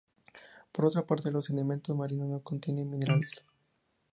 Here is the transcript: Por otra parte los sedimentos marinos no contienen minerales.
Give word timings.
Por 0.71 0.83
otra 0.85 1.05
parte 1.05 1.29
los 1.29 1.45
sedimentos 1.45 1.95
marinos 1.95 2.27
no 2.27 2.41
contienen 2.41 2.89
minerales. 2.89 3.45